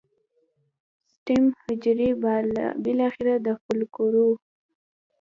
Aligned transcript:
سټیم 1.11 1.43
حجرې 1.63 2.09
بالاخره 2.83 3.35
د 3.45 3.47
فولیکونو 3.61 4.27